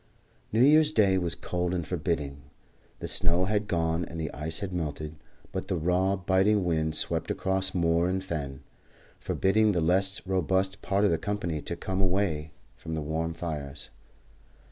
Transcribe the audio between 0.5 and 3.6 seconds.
New Year's Day was cold and forbidding. The snow